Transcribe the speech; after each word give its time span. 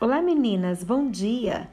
Olá 0.00 0.22
meninas, 0.22 0.82
bom 0.82 1.10
dia! 1.10 1.68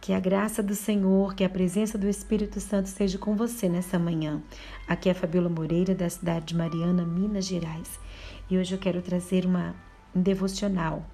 Que 0.00 0.14
a 0.14 0.18
graça 0.18 0.62
do 0.62 0.74
Senhor, 0.74 1.34
que 1.34 1.44
a 1.44 1.48
presença 1.48 1.98
do 1.98 2.08
Espírito 2.08 2.58
Santo 2.58 2.86
esteja 2.86 3.18
com 3.18 3.36
você 3.36 3.68
nessa 3.68 3.98
manhã. 3.98 4.42
Aqui 4.88 5.10
é 5.10 5.12
Fabiola 5.12 5.50
Moreira, 5.50 5.94
da 5.94 6.08
cidade 6.08 6.46
de 6.46 6.56
Mariana, 6.56 7.04
Minas 7.04 7.44
Gerais. 7.44 8.00
E 8.48 8.56
hoje 8.56 8.74
eu 8.74 8.78
quero 8.78 9.02
trazer 9.02 9.44
uma, 9.44 9.74
um 10.14 10.22
devocional 10.22 11.04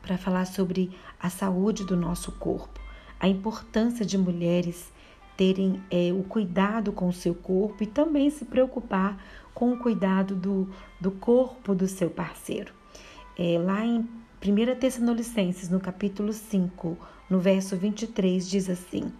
para 0.00 0.16
falar 0.16 0.44
sobre 0.44 0.96
a 1.18 1.28
saúde 1.28 1.84
do 1.84 1.96
nosso 1.96 2.30
corpo, 2.30 2.78
a 3.18 3.26
importância 3.26 4.06
de 4.06 4.16
mulheres 4.16 4.92
terem 5.36 5.82
é, 5.90 6.12
o 6.12 6.22
cuidado 6.22 6.92
com 6.92 7.08
o 7.08 7.12
seu 7.12 7.34
corpo 7.34 7.82
e 7.82 7.86
também 7.86 8.30
se 8.30 8.44
preocupar 8.44 9.20
com 9.52 9.72
o 9.72 9.76
cuidado 9.76 10.36
do, 10.36 10.70
do 11.00 11.10
corpo 11.10 11.74
do 11.74 11.88
seu 11.88 12.10
parceiro. 12.10 12.72
É, 13.36 13.58
lá 13.58 13.84
em 13.84 14.08
1 14.46 14.78
Tessalonicenses, 14.78 15.70
no 15.70 15.80
capítulo 15.80 16.30
5, 16.30 16.98
no 17.30 17.40
verso 17.40 17.78
23, 17.78 18.46
diz 18.46 18.68
assim: 18.68 19.10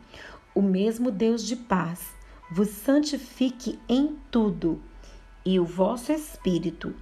O 0.55 0.61
mesmo 0.61 1.11
Deus 1.11 1.47
de 1.47 1.57
paz 1.57 2.15
vos 2.51 2.69
santifique 2.69 3.79
em 3.89 4.19
tudo, 4.31 4.83
e 5.43 5.59
o 5.59 5.65
vosso 5.65 6.13
espírito, 6.13 6.95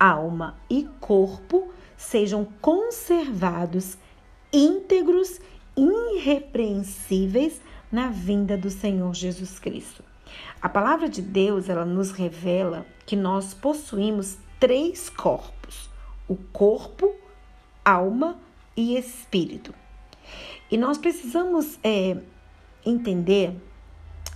alma 0.00 0.56
e 0.70 0.88
corpo 1.00 1.70
sejam 1.98 2.48
conservados 2.62 3.98
íntegros, 4.50 5.38
irrepreensíveis 5.76 7.60
na 7.92 8.08
vinda 8.08 8.56
do 8.56 8.70
Senhor 8.70 9.14
Jesus 9.14 9.58
Cristo. 9.58 10.02
A 10.62 10.68
palavra 10.70 11.10
de 11.10 11.20
Deus, 11.20 11.68
ela 11.68 11.84
nos 11.84 12.10
revela 12.10 12.86
que 13.04 13.16
nós 13.16 13.52
possuímos 13.52 14.38
três 14.58 15.10
corpos: 15.10 15.90
o 16.26 16.36
corpo, 16.36 17.14
alma 17.86 18.36
e 18.76 18.98
espírito. 18.98 19.72
E 20.68 20.76
nós 20.76 20.98
precisamos 20.98 21.78
é, 21.84 22.16
entender 22.84 23.54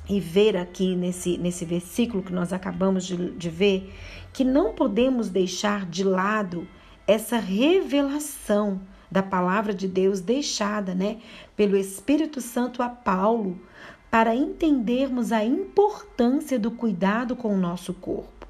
e 0.09 0.21
ver 0.21 0.57
aqui 0.57 0.95
nesse, 0.95 1.37
nesse 1.37 1.65
versículo 1.65 2.23
que 2.23 2.33
nós 2.33 2.53
acabamos 2.53 3.05
de, 3.05 3.33
de 3.33 3.51
ver 3.51 3.93
que 4.33 4.45
não 4.45 4.73
podemos 4.73 5.29
deixar 5.29 5.85
de 5.85 6.05
lado 6.05 6.67
essa 7.07 7.39
revelação 7.39 8.81
da 9.11 9.23
palavra 9.23 9.75
de 9.75 9.89
Deus 9.89 10.21
deixada, 10.21 10.95
né, 10.95 11.19
pelo 11.57 11.77
Espírito 11.77 12.41
Santo 12.41 12.81
a 12.81 12.89
Paulo, 12.89 13.61
para 14.09 14.35
entendermos 14.35 15.33
a 15.33 15.45
importância 15.45 16.59
do 16.59 16.71
cuidado 16.71 17.35
com 17.35 17.53
o 17.53 17.59
nosso 17.59 17.93
corpo. 17.95 18.47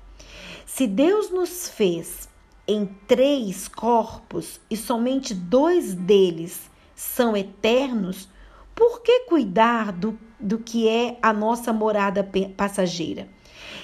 Se 0.67 0.87
Deus 0.87 1.31
nos 1.31 1.69
fez 1.69 2.30
em 2.71 2.87
três 3.09 3.67
corpos 3.67 4.61
e 4.71 4.77
somente 4.77 5.35
dois 5.35 5.93
deles 5.93 6.71
são 6.95 7.37
eternos, 7.37 8.29
por 8.77 9.03
que 9.03 9.25
cuidar 9.29 9.91
do, 9.91 10.17
do 10.39 10.57
que 10.57 10.89
é 10.89 11.19
a 11.21 11.33
nossa 11.33 11.73
morada 11.73 12.23
passageira? 12.57 13.29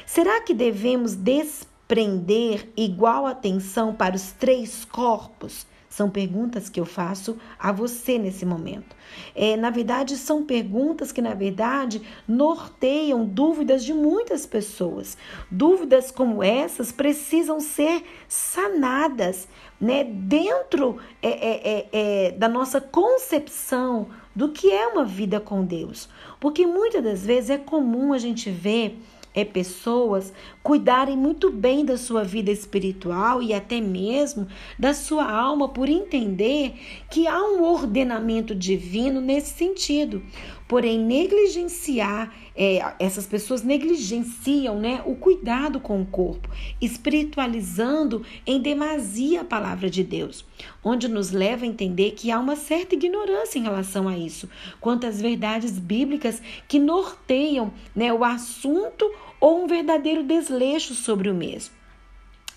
Será 0.07 0.41
que 0.41 0.55
devemos 0.55 1.17
desprender 1.17 2.69
igual 2.77 3.27
atenção 3.27 3.93
para 3.93 4.15
os 4.15 4.31
três 4.31 4.85
corpos? 4.85 5.67
São 5.97 6.11
perguntas 6.11 6.69
que 6.69 6.79
eu 6.79 6.85
faço 6.85 7.39
a 7.59 7.73
você 7.73 8.19
nesse 8.19 8.45
momento. 8.45 8.95
É, 9.35 9.57
na 9.57 9.71
verdade, 9.71 10.15
são 10.19 10.45
perguntas 10.45 11.11
que, 11.11 11.23
na 11.23 11.33
verdade, 11.33 12.03
norteiam 12.29 13.25
dúvidas 13.25 13.83
de 13.83 13.95
muitas 13.95 14.45
pessoas. 14.45 15.17
Dúvidas 15.51 16.11
como 16.11 16.43
essas 16.43 16.93
precisam 16.93 17.61
ser 17.61 18.05
sanadas 18.29 19.49
né, 19.81 20.05
dentro 20.05 20.99
é, 21.23 21.31
é, 21.31 21.63
é, 21.65 21.89
é 22.27 22.31
da 22.33 22.47
nossa 22.47 22.79
concepção 22.79 24.09
do 24.35 24.51
que 24.51 24.71
é 24.71 24.87
uma 24.89 25.07
vida 25.07 25.41
com 25.41 25.65
Deus. 25.65 26.11
Porque 26.39 26.67
muitas 26.67 27.03
das 27.03 27.25
vezes 27.25 27.49
é 27.49 27.57
comum 27.57 28.13
a 28.13 28.19
gente 28.19 28.51
ver 28.51 29.01
é 29.37 29.45
pessoas 29.45 30.33
cuidarem 30.63 31.15
muito 31.15 31.53
bem 31.53 31.85
da 31.85 31.99
sua 31.99 32.25
vida 32.25 32.51
espiritual 32.51 33.43
e 33.43 33.53
até 33.53 33.83
mesmo 33.83 34.49
da 34.79 34.95
sua 34.95 35.31
alma 35.31 35.69
por 35.69 35.91
entender 35.91 36.73
que 37.11 37.27
há 37.27 37.39
um 37.43 37.63
ordenamento 37.63 38.55
divino 38.55 39.21
nesse 39.21 39.51
sentido. 39.51 40.23
Porém, 40.69 40.99
negligenciar, 40.99 42.35
é, 42.57 42.95
essas 42.99 43.25
pessoas 43.25 43.63
negligenciam 43.63 44.81
né, 44.81 45.01
o 45.07 45.15
cuidado 45.15 45.79
com 45.79 46.03
o 46.03 46.07
corpo, 46.07 46.49
espiritualizando 46.81 48.25
em 48.45 48.61
demasia 48.61 49.43
a 49.43 49.45
palavra 49.45 49.89
de 49.89 50.03
Deus, 50.03 50.45
onde 50.83 51.07
nos 51.07 51.31
leva 51.31 51.65
a 51.65 51.69
entender 51.69 52.13
que 52.13 52.33
há 52.33 52.39
uma 52.41 52.57
certa 52.57 52.97
ignorância 52.97 53.59
em 53.59 53.63
relação 53.63 54.09
a 54.09 54.19
isso, 54.19 54.51
quanto 54.81 55.07
às 55.07 55.21
verdades 55.21 55.79
bíblicas 55.79 56.43
que 56.67 56.81
norteiam 56.81 57.73
né, 57.95 58.13
o 58.13 58.25
assunto 58.25 59.09
ou 59.41 59.63
um 59.63 59.67
verdadeiro 59.69 60.25
desleixo 60.25 60.95
sobre 60.95 61.31
o 61.31 61.35
mesmo. 61.35 61.86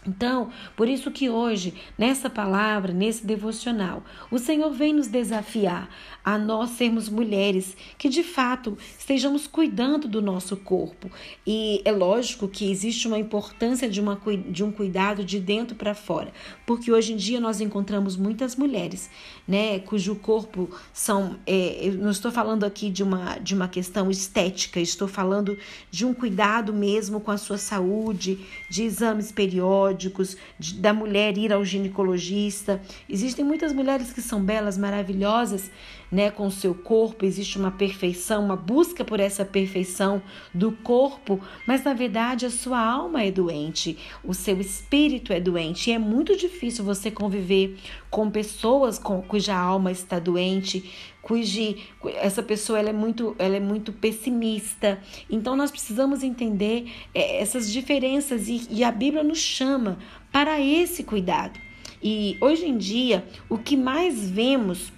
Então, 0.08 0.50
por 0.78 0.88
isso 0.88 1.12
que 1.12 1.30
hoje, 1.30 1.74
nessa 1.98 2.30
palavra, 2.30 2.94
nesse 2.94 3.26
devocional, 3.26 4.04
o 4.32 4.40
Senhor 4.40 4.72
vem 4.72 4.94
nos 4.94 5.08
desafiar 5.08 5.90
a 6.24 6.38
nós 6.38 6.72
sermos 6.72 7.10
mulheres 7.10 7.76
que 7.98 8.08
de 8.08 8.24
fato 8.24 8.78
estejamos 8.98 9.46
cuidando 9.46 10.08
do 10.08 10.22
nosso 10.22 10.56
corpo. 10.56 11.12
E 11.46 11.82
é 11.84 11.92
lógico 11.92 12.48
que 12.48 12.72
existe 12.72 13.08
uma 13.08 13.20
importância 13.20 13.90
de, 13.90 14.00
uma, 14.00 14.20
de 14.50 14.64
um 14.64 14.72
cuidado 14.72 15.24
de 15.24 15.40
dentro 15.40 15.76
para 15.76 15.94
fora, 15.94 16.32
porque 16.66 16.92
hoje 16.92 17.14
em 17.14 17.18
dia 17.18 17.40
nós 17.40 17.60
encontramos 17.60 18.16
muitas 18.16 18.56
mulheres, 18.56 19.10
né, 19.48 19.80
cujo 19.80 20.16
corpo 20.16 20.70
são. 20.94 21.38
É, 21.46 21.92
não 21.98 22.12
estou 22.12 22.32
falando 22.32 22.64
aqui 22.64 22.90
de 22.90 23.04
uma, 23.04 23.38
de 23.38 23.54
uma 23.54 23.68
questão 23.68 24.10
estética, 24.10 24.80
estou 24.80 25.08
falando 25.08 25.58
de 25.92 26.06
um 26.06 26.14
cuidado 26.14 26.74
mesmo 26.74 27.20
com 27.20 27.32
a 27.32 27.38
sua 27.38 27.58
saúde, 27.58 28.40
de 28.70 28.84
exames 28.84 29.32
periódicos 29.32 29.89
periódicos, 29.90 30.38
de, 30.58 30.76
da 30.76 30.94
mulher 30.94 31.38
ir 31.38 31.52
ao 31.52 31.66
ginecologista. 31.66 32.82
Existem 33.08 33.44
muitas 33.44 33.74
mulheres 33.74 34.14
que 34.14 34.22
são 34.22 34.44
belas, 34.44 34.78
maravilhosas, 34.78 35.72
né, 36.12 36.32
com 36.32 36.48
o 36.48 36.52
seu 36.52 36.74
corpo, 36.74 37.26
existe 37.26 37.58
uma 37.58 37.72
perfeição, 37.72 38.44
uma 38.44 38.56
busca 38.56 39.06
por 39.06 39.20
essa 39.20 39.46
perfeição 39.46 40.22
do 40.54 40.72
corpo, 40.72 41.40
mas 41.68 41.84
na 41.84 41.94
verdade 41.94 42.46
a 42.46 42.50
sua 42.50 42.80
alma 42.80 43.24
é 43.24 43.32
doente, 43.32 43.98
o 44.24 44.34
seu 44.34 44.60
espírito 44.60 45.32
é 45.32 45.40
doente 45.40 45.90
e 45.90 45.94
é 45.94 46.00
muito 46.00 46.36
difícil 46.36 46.84
você 46.84 47.12
conviver 47.12 47.78
com 48.10 48.30
pessoas 48.30 48.98
com, 48.98 49.22
cuja 49.22 49.56
alma 49.56 49.92
está 49.92 50.18
doente, 50.18 50.90
cuja 51.22 51.76
essa 52.16 52.42
pessoa 52.42 52.80
ela 52.80 52.90
é 52.90 52.94
muito 52.94 53.36
ela 53.38 53.56
é 53.56 53.60
muito 53.60 53.94
pessimista. 53.94 55.00
Então 55.30 55.56
nós 55.56 55.70
precisamos 55.70 56.24
entender 56.24 56.92
é, 57.14 57.42
essas 57.42 57.72
diferenças 57.72 58.48
e, 58.48 58.68
e 58.70 58.84
a 58.84 58.92
Bíblia 58.92 59.24
nos 59.24 59.40
chama 59.40 60.00
para 60.32 60.60
esse 60.60 61.04
cuidado. 61.04 61.60
E 62.02 62.38
hoje 62.42 62.66
em 62.66 62.78
dia 62.78 63.26
o 63.50 63.58
que 63.58 63.76
mais 63.78 64.30
vemos 64.30 64.92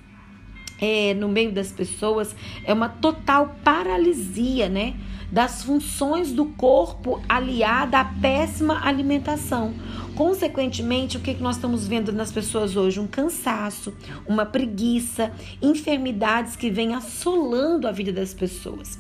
é, 0.82 1.14
no 1.14 1.30
meio 1.30 1.52
das 1.52 1.72
pessoas 1.72 2.36
é 2.66 2.74
uma 2.74 2.90
total 2.90 3.56
paralisia, 3.64 4.68
né? 4.68 4.96
Das 5.32 5.64
funções 5.64 6.34
do 6.34 6.46
corpo 6.46 7.22
aliada 7.30 8.00
à 8.00 8.04
péssima 8.04 8.86
alimentação. 8.86 9.74
Consequentemente, 10.16 11.16
o 11.16 11.22
que 11.22 11.36
nós 11.36 11.56
estamos 11.56 11.88
vendo 11.88 12.12
nas 12.12 12.32
pessoas 12.32 12.76
hoje? 12.76 13.00
Um 13.00 13.08
cansaço, 13.08 13.94
uma 14.28 14.46
preguiça, 14.46 15.32
enfermidades 15.62 16.58
que 16.58 16.70
vêm 16.70 16.94
assolando 16.96 17.88
a 17.88 17.92
vida 17.92 18.12
das 18.12 18.34
pessoas. 18.34 19.00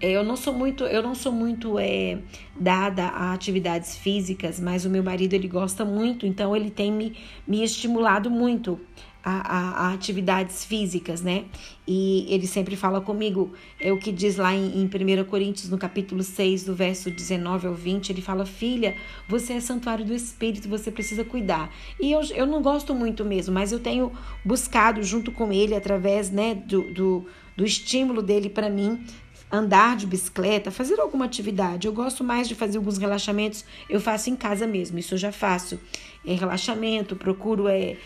É, 0.00 0.10
eu 0.10 0.22
não 0.22 0.36
sou 0.36 0.52
muito, 0.52 0.84
eu 0.84 1.02
não 1.02 1.14
sou 1.14 1.32
muito 1.32 1.78
é, 1.78 2.18
dada 2.58 3.04
a 3.04 3.32
atividades 3.32 3.96
físicas, 3.96 4.60
mas 4.60 4.84
o 4.84 4.90
meu 4.90 5.02
marido 5.02 5.34
ele 5.34 5.48
gosta 5.48 5.84
muito, 5.84 6.26
então 6.26 6.54
ele 6.54 6.70
tem 6.70 6.92
me, 6.92 7.16
me 7.46 7.62
estimulado 7.62 8.30
muito 8.30 8.78
a, 9.26 9.40
a, 9.40 9.88
a, 9.88 9.92
atividades 9.92 10.64
físicas, 10.64 11.20
né? 11.20 11.46
E 11.84 12.24
ele 12.32 12.46
sempre 12.46 12.76
fala 12.76 13.00
comigo, 13.00 13.52
é 13.80 13.92
o 13.92 13.98
que 13.98 14.12
diz 14.12 14.36
lá 14.36 14.54
em, 14.54 14.80
em 14.80 14.84
1 14.84 15.24
Coríntios, 15.24 15.68
no 15.68 15.76
capítulo 15.76 16.22
6, 16.22 16.62
do 16.62 16.76
verso 16.76 17.10
19 17.10 17.66
ao 17.66 17.74
20, 17.74 18.10
ele 18.10 18.22
fala: 18.22 18.46
Filha, 18.46 18.94
você 19.28 19.54
é 19.54 19.60
santuário 19.60 20.04
do 20.04 20.14
Espírito, 20.14 20.68
você 20.68 20.92
precisa 20.92 21.24
cuidar. 21.24 21.74
E 21.98 22.12
eu, 22.12 22.20
eu 22.36 22.46
não 22.46 22.62
gosto 22.62 22.94
muito 22.94 23.24
mesmo, 23.24 23.52
mas 23.52 23.72
eu 23.72 23.80
tenho 23.80 24.12
buscado 24.44 25.02
junto 25.02 25.32
com 25.32 25.52
ele, 25.52 25.74
através 25.74 26.30
né, 26.30 26.54
do, 26.54 26.82
do, 26.94 27.26
do 27.56 27.64
estímulo 27.64 28.22
dele 28.22 28.48
para 28.48 28.70
mim, 28.70 29.04
andar 29.50 29.96
de 29.96 30.06
bicicleta, 30.06 30.70
fazer 30.70 31.00
alguma 31.00 31.24
atividade. 31.24 31.88
Eu 31.88 31.92
gosto 31.92 32.22
mais 32.22 32.46
de 32.46 32.54
fazer 32.54 32.78
alguns 32.78 32.96
relaxamentos, 32.96 33.64
eu 33.90 34.00
faço 34.00 34.30
em 34.30 34.36
casa 34.36 34.68
mesmo, 34.68 35.00
isso 35.00 35.14
eu 35.14 35.18
já 35.18 35.32
faço. 35.32 35.80
É 36.24 36.32
relaxamento, 36.32 37.16
procuro 37.16 37.66
é 37.66 37.96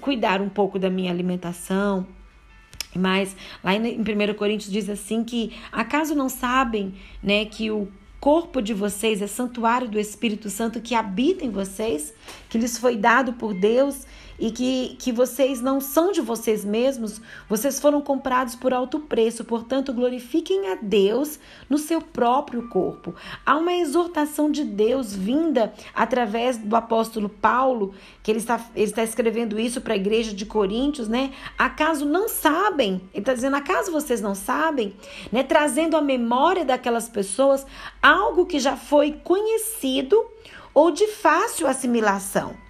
cuidar 0.00 0.40
um 0.40 0.48
pouco 0.48 0.78
da 0.78 0.90
minha 0.90 1.10
alimentação. 1.10 2.06
Mas 2.94 3.36
lá 3.62 3.74
em 3.74 4.00
1 4.00 4.34
Coríntios 4.34 4.72
diz 4.72 4.88
assim 4.88 5.22
que 5.22 5.52
acaso 5.70 6.14
não 6.14 6.28
sabem, 6.28 6.94
né, 7.22 7.44
que 7.44 7.70
o 7.70 7.88
corpo 8.18 8.60
de 8.60 8.72
vocês 8.72 9.20
é 9.22 9.26
santuário 9.26 9.88
do 9.88 10.00
Espírito 10.00 10.48
Santo 10.50 10.80
que 10.80 10.94
habita 10.94 11.44
em 11.44 11.50
vocês, 11.50 12.12
que 12.48 12.58
lhes 12.58 12.78
foi 12.78 12.96
dado 12.96 13.34
por 13.34 13.54
Deus 13.54 14.06
e 14.38 14.50
que, 14.50 14.96
que 14.98 15.12
vocês 15.12 15.60
não 15.60 15.80
são 15.80 16.12
de 16.12 16.20
vocês 16.20 16.64
mesmos, 16.64 17.20
vocês 17.48 17.80
foram 17.80 18.00
comprados 18.00 18.54
por 18.54 18.72
alto 18.72 19.00
preço, 19.00 19.44
portanto, 19.44 19.92
glorifiquem 19.92 20.72
a 20.72 20.78
Deus 20.80 21.38
no 21.68 21.78
seu 21.78 22.00
próprio 22.00 22.68
corpo. 22.68 23.14
Há 23.44 23.56
uma 23.56 23.72
exortação 23.74 24.50
de 24.50 24.64
Deus 24.64 25.14
vinda 25.14 25.72
através 25.94 26.56
do 26.58 26.76
apóstolo 26.76 27.28
Paulo, 27.28 27.94
que 28.22 28.30
ele 28.30 28.38
está, 28.38 28.60
ele 28.74 28.84
está 28.84 29.02
escrevendo 29.02 29.58
isso 29.58 29.80
para 29.80 29.94
a 29.94 29.96
igreja 29.96 30.34
de 30.34 30.44
Coríntios, 30.44 31.08
né? 31.08 31.32
Acaso 31.58 32.04
não 32.04 32.28
sabem? 32.28 33.00
Ele 33.12 33.22
está 33.22 33.34
dizendo, 33.34 33.56
acaso 33.56 33.90
vocês 33.90 34.20
não 34.20 34.34
sabem? 34.34 34.94
Né? 35.32 35.42
Trazendo 35.42 35.96
à 35.96 36.02
memória 36.02 36.64
daquelas 36.64 37.08
pessoas 37.08 37.66
algo 38.02 38.46
que 38.46 38.58
já 38.58 38.76
foi 38.76 39.12
conhecido 39.24 40.24
ou 40.74 40.90
de 40.90 41.06
fácil 41.06 41.66
assimilação 41.66 42.65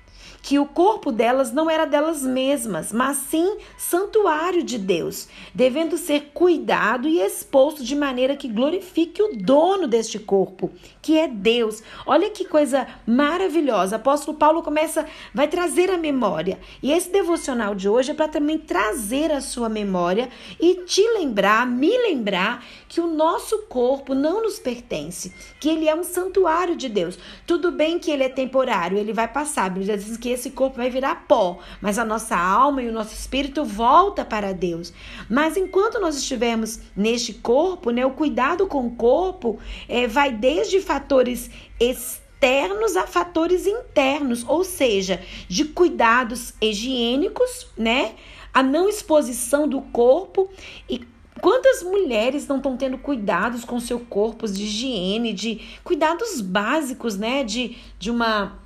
que 0.47 0.61
o 0.61 0.65
corpo 0.65 1.11
delas 1.11 1.53
não 1.53 1.69
era 1.69 1.85
delas 1.85 2.23
mesmas, 2.23 2.93
mas 2.93 3.17
sim 3.17 3.57
santuário 3.77 4.63
de 4.63 4.79
Deus, 4.79 5.27
devendo 5.53 5.99
ser 5.99 6.31
cuidado 6.33 7.09
e 7.09 7.19
exposto 7.19 7.83
de 7.83 7.97
maneira 7.97 8.37
que 8.37 8.47
glorifique 8.47 9.21
o 9.21 9.37
dono 9.37 9.89
deste 9.89 10.21
corpo, 10.21 10.71
que 11.03 11.19
é 11.19 11.27
Deus. 11.27 11.83
Olha 12.07 12.31
que 12.31 12.45
coisa 12.45 12.87
maravilhosa. 13.05 13.97
Apóstolo 13.97 14.39
Paulo 14.39 14.63
começa, 14.63 15.05
vai 15.35 15.49
trazer 15.49 15.91
a 15.91 15.99
memória. 15.99 16.61
E 16.81 16.93
esse 16.93 17.11
devocional 17.11 17.75
de 17.75 17.89
hoje 17.89 18.13
é 18.13 18.15
para 18.15 18.29
também 18.29 18.57
trazer 18.57 19.33
a 19.33 19.41
sua 19.41 19.69
memória 19.69 20.29
e 20.61 20.77
te 20.85 21.03
lembrar, 21.19 21.67
me 21.67 21.91
lembrar 21.99 22.65
que 22.89 23.01
o 23.01 23.09
nosso 23.09 23.63
corpo 23.63 24.15
não 24.15 24.45
nos 24.45 24.61
pertence, 24.61 25.35
que 25.59 25.69
ele 25.69 25.89
é 25.89 25.95
um 25.95 26.05
santuário 26.05 26.77
de 26.77 26.89
Deus. 26.89 27.19
Tudo 27.45 27.73
bem 27.73 27.99
que 27.99 28.13
ele 28.13 28.23
é 28.23 28.29
temporário, 28.29 28.97
ele 28.97 29.13
vai 29.13 29.27
passar. 29.27 29.65
A 29.65 29.71
Bíblia 29.71 29.99
diz 29.99 30.17
que 30.17 30.36
esse 30.37 30.51
corpo 30.51 30.77
vai 30.77 30.89
virar 30.89 31.27
pó, 31.27 31.59
mas 31.81 31.99
a 31.99 32.05
nossa 32.05 32.37
alma 32.37 32.83
e 32.83 32.89
o 32.89 32.93
nosso 32.93 33.13
espírito 33.13 33.65
volta 33.65 34.25
para 34.25 34.53
Deus. 34.53 34.93
Mas 35.29 35.57
enquanto 35.57 36.01
nós 36.01 36.17
estivermos 36.17 36.79
neste 36.97 37.35
corpo, 37.35 37.91
né, 37.91 38.07
o 38.07 38.13
cuidado 38.13 38.67
com 38.67 38.87
o 38.87 38.91
corpo 38.93 39.59
é, 39.89 40.07
vai 40.07 40.31
desde 40.31 40.81
fatores 40.81 41.51
externos 41.81 42.97
a 42.97 43.07
fatores 43.07 43.67
internos, 43.67 44.45
ou 44.47 44.63
seja, 44.63 45.21
de 45.49 45.65
cuidados 45.65 46.55
higiênicos, 46.61 47.67
né? 47.77 48.15
A 48.53 48.63
não 48.63 48.89
exposição 48.89 49.69
do 49.69 49.83
corpo 49.83 50.49
e 50.89 51.07
Quantas 51.41 51.83
mulheres 51.83 52.47
não 52.47 52.57
estão 52.57 52.77
tendo 52.77 52.97
cuidados 52.97 53.65
com 53.65 53.79
seu 53.79 54.01
corpo, 54.01 54.49
de 54.49 54.63
higiene, 54.63 55.35
de 55.35 55.61
cuidados 55.85 56.41
básicos, 56.41 57.19
né? 57.19 57.45
De, 57.45 57.77
de 57.99 58.11
uma 58.11 58.59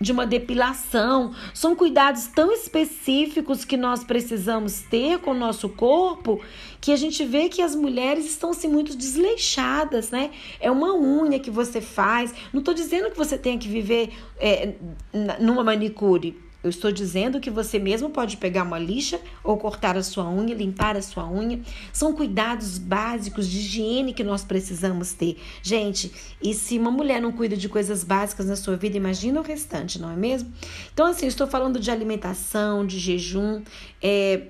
de 0.00 0.12
uma 0.12 0.26
depilação. 0.26 1.32
São 1.54 1.74
cuidados 1.74 2.26
tão 2.26 2.52
específicos 2.52 3.64
que 3.64 3.76
nós 3.76 4.04
precisamos 4.04 4.82
ter 4.82 5.18
com 5.18 5.30
o 5.30 5.34
nosso 5.34 5.68
corpo 5.68 6.40
que 6.80 6.92
a 6.92 6.96
gente 6.96 7.24
vê 7.24 7.48
que 7.48 7.62
as 7.62 7.74
mulheres 7.74 8.26
estão 8.26 8.52
se 8.52 8.60
assim, 8.60 8.68
muito 8.68 8.96
desleixadas, 8.96 10.10
né? 10.10 10.30
É 10.60 10.70
uma 10.70 10.94
unha 10.94 11.38
que 11.40 11.50
você 11.50 11.80
faz. 11.80 12.32
Não 12.52 12.60
estou 12.60 12.74
dizendo 12.74 13.10
que 13.10 13.16
você 13.16 13.36
tenha 13.36 13.58
que 13.58 13.68
viver 13.68 14.12
é, 14.38 14.74
numa 15.40 15.64
manicure. 15.64 16.45
Eu 16.66 16.70
estou 16.70 16.90
dizendo 16.90 17.38
que 17.38 17.48
você 17.48 17.78
mesmo 17.78 18.10
pode 18.10 18.36
pegar 18.36 18.64
uma 18.64 18.78
lixa 18.78 19.20
ou 19.44 19.56
cortar 19.56 19.96
a 19.96 20.02
sua 20.02 20.28
unha, 20.28 20.52
limpar 20.52 20.96
a 20.96 21.02
sua 21.02 21.30
unha. 21.30 21.60
São 21.92 22.12
cuidados 22.12 22.76
básicos 22.76 23.48
de 23.48 23.58
higiene 23.58 24.12
que 24.12 24.24
nós 24.24 24.44
precisamos 24.44 25.12
ter. 25.12 25.38
Gente, 25.62 26.10
e 26.42 26.52
se 26.52 26.76
uma 26.76 26.90
mulher 26.90 27.22
não 27.22 27.30
cuida 27.30 27.56
de 27.56 27.68
coisas 27.68 28.02
básicas 28.02 28.46
na 28.46 28.56
sua 28.56 28.76
vida, 28.76 28.96
imagina 28.96 29.38
o 29.40 29.44
restante, 29.44 30.00
não 30.00 30.10
é 30.10 30.16
mesmo? 30.16 30.52
Então, 30.92 31.06
assim, 31.06 31.28
estou 31.28 31.46
falando 31.46 31.78
de 31.78 31.88
alimentação, 31.88 32.84
de 32.84 32.98
jejum, 32.98 33.62
é, 34.02 34.48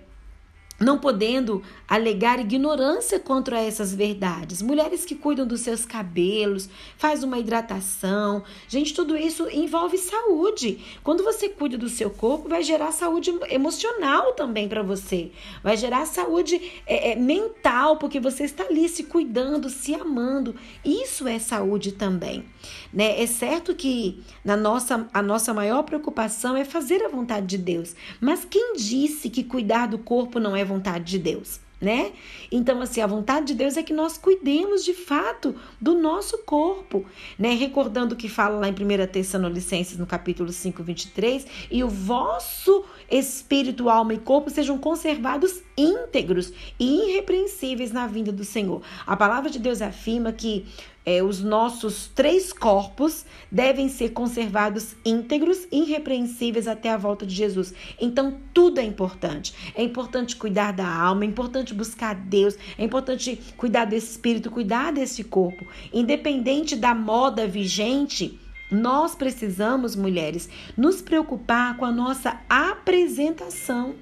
não 0.79 0.99
podendo 0.99 1.63
alegar 1.89 2.39
ignorância 2.39 3.19
contra 3.19 3.61
essas 3.61 3.95
verdades. 3.95 4.61
Mulheres 4.61 5.05
que 5.05 5.15
cuidam 5.15 5.47
dos 5.47 5.61
seus 5.61 5.87
cabelos, 5.87 6.69
faz 6.99 7.23
uma 7.23 7.39
hidratação. 7.39 8.43
Gente, 8.69 8.93
tudo 8.93 9.17
isso 9.17 9.49
envolve 9.51 9.97
saúde. 9.97 10.85
Quando 11.03 11.25
você 11.25 11.49
cuida 11.49 11.79
do 11.79 11.89
seu 11.89 12.11
corpo, 12.11 12.49
vai 12.49 12.63
gerar 12.63 12.93
saúde 12.93 13.33
emocional 13.49 14.33
também 14.33 14.69
para 14.69 14.83
você. 14.83 15.31
Vai 15.63 15.77
gerar 15.77 16.05
saúde 16.07 16.61
é, 16.87 17.13
é, 17.13 17.17
mental, 17.17 17.97
porque 17.97 18.21
você 18.21 18.45
está 18.45 18.65
ali 18.65 18.89
se 18.89 19.05
cuidando, 19.05 19.71
se 19.71 19.95
amando. 19.95 20.55
Isso 20.85 21.27
é 21.27 21.39
saúde 21.39 21.93
também. 21.93 22.45
Né? 22.93 23.23
É 23.23 23.27
certo 23.27 23.75
que 23.75 24.23
na 24.45 24.57
nossa, 24.57 25.09
a 25.13 25.23
nossa 25.23 25.55
maior 25.55 25.85
preocupação 25.85 26.57
é 26.57 26.65
fazer 26.65 27.03
a 27.03 27.09
vontade 27.09 27.47
de 27.47 27.59
Deus. 27.59 27.95
Mas 28.21 28.45
quem 28.45 28.75
disse 28.77 29.31
que 29.31 29.45
cuidar 29.45 29.87
do 29.87 29.99
corpo 29.99 30.39
não 30.39 30.55
é 30.57 30.66
vontade 30.67 31.05
de 31.05 31.19
Deus? 31.19 31.61
né? 31.81 32.13
Então, 32.51 32.81
assim, 32.81 33.01
a 33.01 33.07
vontade 33.07 33.49
de 33.49 33.55
Deus 33.55 33.77
é 33.77 33.83
que 33.83 33.93
nós 33.93 34.17
cuidemos 34.17 34.85
de 34.85 34.95
fato 34.95 35.55
do 35.81 35.95
nosso 35.95 36.39
corpo, 36.39 37.05
né? 37.39 37.55
Recordando 37.55 38.17
que 38.17 38.29
fala 38.29 38.59
lá 38.59 38.69
em 38.69 38.73
1 38.73 39.07
Tessalonicenses, 39.09 39.99
no 39.99 40.07
capítulo 40.07 40.51
5, 40.51 40.83
23, 40.83 41.47
e 41.71 41.85
o 41.85 41.89
vosso 41.89 42.85
espírito, 43.11 43.91
alma 43.91 44.15
e 44.15 44.19
corpo 44.19 44.49
sejam 44.49 44.79
conservados 44.79 45.63
íntegros 45.77 46.53
e 46.81 47.11
irrepreensíveis 47.11 47.93
na 47.93 48.07
vinda 48.07 48.33
do 48.33 48.45
Senhor. 48.45 48.83
A 49.07 49.17
palavra 49.17 49.51
de 49.51 49.59
Deus 49.59 49.83
afirma 49.83 50.33
que 50.33 50.65
é, 51.07 51.23
os 51.23 51.41
nossos 51.41 52.09
três 52.09 52.53
corpos 52.53 53.25
devem 53.51 53.89
ser 53.89 54.11
conservados 54.11 54.97
íntegros, 55.05 55.69
irrepreensíveis 55.71 56.67
até 56.67 56.91
a 56.91 56.97
volta 56.97 57.25
de 57.25 57.33
Jesus. 57.33 57.73
Então, 58.01 58.37
tudo 58.53 58.81
é 58.81 58.83
importante. 58.83 59.55
É 59.77 59.85
importante 59.85 60.35
cuidar 60.35 60.73
da 60.73 60.89
alma, 60.89 61.23
é 61.23 61.29
importante 61.29 61.73
buscar 61.73 62.17
Deus, 62.17 62.59
é 62.77 62.85
importante 62.85 63.41
cuidar 63.57 63.85
do 63.85 63.95
espírito, 63.95 64.51
cuidar 64.51 64.93
desse 64.93 65.23
corpo. 65.23 65.65
Independente 65.93 66.75
da 66.75 66.93
moda 66.93 67.47
vigente, 67.47 68.41
nós 68.69 69.15
precisamos, 69.15 69.95
mulheres, 69.95 70.49
nos 70.77 71.01
preocupar 71.01 71.77
com 71.77 71.85
a 71.85 71.93
nossa 71.93 72.41
apresentação, 72.49 73.95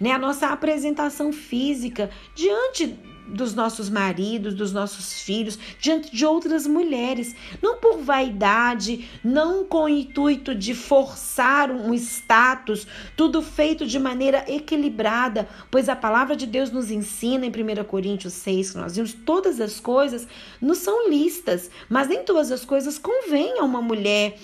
né? 0.00 0.12
A 0.12 0.18
nossa 0.18 0.46
apresentação 0.46 1.34
física 1.34 2.08
diante 2.34 2.98
dos 3.26 3.54
nossos 3.54 3.88
maridos, 3.88 4.54
dos 4.54 4.72
nossos 4.72 5.20
filhos, 5.20 5.58
diante 5.80 6.14
de 6.14 6.24
outras 6.24 6.66
mulheres, 6.66 7.34
não 7.62 7.78
por 7.78 7.98
vaidade, 7.98 9.08
não 9.22 9.64
com 9.64 9.84
o 9.84 9.88
intuito 9.88 10.54
de 10.54 10.74
forçar 10.74 11.70
um 11.70 11.92
status, 11.94 12.86
tudo 13.16 13.42
feito 13.42 13.86
de 13.86 13.98
maneira 13.98 14.44
equilibrada, 14.48 15.48
pois 15.70 15.88
a 15.88 15.96
palavra 15.96 16.36
de 16.36 16.46
Deus 16.46 16.70
nos 16.70 16.90
ensina 16.90 17.46
em 17.46 17.50
1 17.50 17.84
Coríntios 17.84 18.32
6, 18.34 18.72
que 18.72 18.78
nós 18.78 18.96
vimos, 18.96 19.12
todas 19.12 19.60
as 19.60 19.80
coisas 19.80 20.26
não 20.60 20.74
são 20.74 21.08
listas, 21.08 21.70
mas 21.88 22.08
nem 22.08 22.22
todas 22.22 22.50
as 22.52 22.64
coisas 22.64 22.98
convêm 22.98 23.58
a 23.58 23.64
uma 23.64 23.82
mulher 23.82 24.38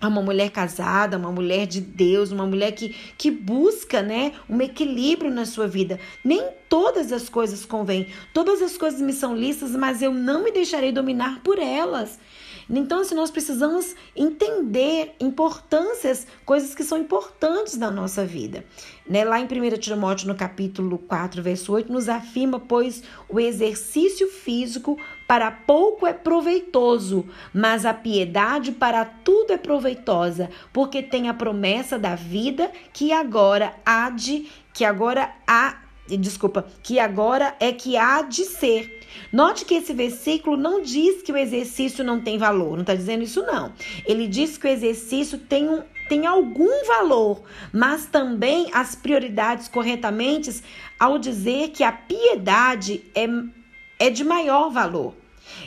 a 0.00 0.08
uma 0.08 0.22
mulher 0.22 0.50
casada, 0.50 1.16
uma 1.16 1.32
mulher 1.32 1.66
de 1.66 1.80
Deus, 1.80 2.30
uma 2.30 2.46
mulher 2.46 2.72
que, 2.72 2.94
que 3.16 3.30
busca 3.30 4.02
né, 4.02 4.32
um 4.48 4.60
equilíbrio 4.60 5.30
na 5.30 5.44
sua 5.44 5.66
vida. 5.66 5.98
Nem 6.24 6.48
todas 6.68 7.12
as 7.12 7.28
coisas 7.28 7.64
convêm, 7.64 8.08
todas 8.32 8.60
as 8.60 8.76
coisas 8.76 9.00
me 9.00 9.12
são 9.12 9.34
listas, 9.36 9.70
mas 9.72 10.02
eu 10.02 10.12
não 10.12 10.44
me 10.44 10.52
deixarei 10.52 10.92
dominar 10.92 11.40
por 11.42 11.58
elas. 11.58 12.18
Então, 12.68 13.00
assim, 13.00 13.14
nós 13.14 13.30
precisamos 13.30 13.94
entender 14.14 15.14
importâncias, 15.20 16.26
coisas 16.44 16.74
que 16.74 16.82
são 16.82 16.98
importantes 16.98 17.76
na 17.76 17.92
nossa 17.92 18.26
vida. 18.26 18.64
Né? 19.08 19.24
Lá 19.24 19.38
em 19.38 19.44
1 19.44 19.78
Timóteo, 19.78 20.26
no 20.26 20.34
capítulo 20.34 20.98
4, 20.98 21.40
verso 21.42 21.72
8, 21.72 21.92
nos 21.92 22.08
afirma, 22.08 22.58
pois 22.58 23.04
o 23.28 23.38
exercício 23.38 24.28
físico 24.28 24.98
para 25.26 25.50
pouco 25.50 26.06
é 26.06 26.12
proveitoso, 26.12 27.26
mas 27.52 27.84
a 27.84 27.92
piedade 27.92 28.72
para 28.72 29.04
tudo 29.04 29.52
é 29.52 29.58
proveitosa, 29.58 30.50
porque 30.72 31.02
tem 31.02 31.28
a 31.28 31.34
promessa 31.34 31.98
da 31.98 32.14
vida 32.14 32.70
que 32.92 33.12
agora 33.12 33.74
há 33.84 34.10
de, 34.10 34.46
que 34.72 34.84
agora 34.84 35.30
há 35.46 35.82
desculpa, 36.06 36.66
que 36.82 37.00
agora 37.00 37.56
é 37.58 37.72
que 37.72 37.96
há 37.96 38.22
de 38.22 38.44
ser. 38.44 39.00
Note 39.32 39.64
que 39.64 39.74
esse 39.74 39.92
versículo 39.92 40.56
não 40.56 40.82
diz 40.82 41.22
que 41.22 41.32
o 41.32 41.36
exercício 41.36 42.04
não 42.04 42.20
tem 42.20 42.38
valor, 42.38 42.74
não 42.74 42.82
está 42.82 42.94
dizendo 42.94 43.24
isso 43.24 43.42
não. 43.42 43.72
Ele 44.04 44.28
diz 44.28 44.56
que 44.56 44.66
o 44.66 44.70
exercício 44.70 45.38
tem, 45.38 45.68
um, 45.68 45.82
tem 46.08 46.26
algum 46.26 46.84
valor, 46.86 47.42
mas 47.72 48.06
também 48.06 48.68
as 48.72 48.94
prioridades 48.94 49.66
corretamente 49.66 50.62
ao 50.98 51.18
dizer 51.18 51.70
que 51.70 51.82
a 51.82 51.90
piedade 51.90 53.02
é, 53.14 53.26
é 53.98 54.10
de 54.10 54.24
maior 54.24 54.70
valor. 54.70 55.14